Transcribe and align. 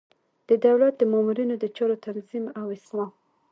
د 0.49 0.51
دولت 0.65 0.93
د 0.97 1.01
مامورینو 1.11 1.55
د 1.59 1.65
چارو 1.75 2.01
تنظیم 2.05 2.45
او 2.59 2.65
اصلاح. 2.77 3.09